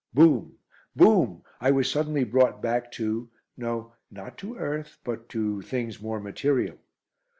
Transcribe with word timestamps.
Boom! 0.15 0.57
Boom! 0.95 1.43
I 1.59 1.69
was 1.69 1.91
suddenly 1.91 2.23
brought 2.23 2.59
back 2.59 2.91
to 2.93 3.29
no, 3.55 3.93
not 4.09 4.35
to 4.39 4.57
earth, 4.57 4.97
but 5.03 5.29
to 5.29 5.61
things 5.61 6.01
more 6.01 6.19
material. 6.19 6.79